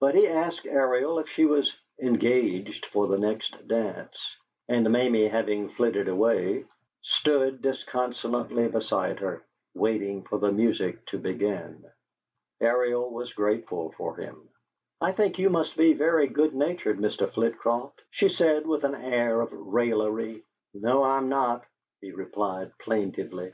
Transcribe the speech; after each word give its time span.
But 0.00 0.16
he 0.16 0.26
asked 0.26 0.66
Ariel 0.66 1.20
if 1.20 1.28
she 1.28 1.44
was 1.44 1.72
"engaged 2.00 2.86
for 2.86 3.06
the 3.06 3.16
next 3.16 3.68
dance," 3.68 4.18
and, 4.68 4.90
Mamie 4.90 5.28
having 5.28 5.68
flitted 5.68 6.08
away, 6.08 6.64
stood 7.02 7.62
disconsolately 7.62 8.66
beside 8.66 9.20
her, 9.20 9.44
waiting 9.72 10.24
for 10.24 10.38
the 10.38 10.50
music 10.50 11.06
to 11.06 11.18
begin. 11.20 11.84
Ariel 12.60 13.08
was 13.08 13.32
grateful 13.34 13.92
for 13.92 14.16
him. 14.16 14.48
"I 15.00 15.12
think 15.12 15.38
you 15.38 15.48
must 15.48 15.76
be 15.76 15.92
very 15.92 16.26
good 16.26 16.56
natured, 16.56 16.98
Mr. 16.98 17.30
Flitcroft," 17.32 18.02
she 18.10 18.28
said, 18.30 18.66
with 18.66 18.82
an 18.82 18.96
air 18.96 19.40
of 19.40 19.52
raillery. 19.52 20.42
"No, 20.74 21.04
I'm 21.04 21.28
not," 21.28 21.64
he 22.00 22.10
replied, 22.10 22.76
plaintively. 22.80 23.52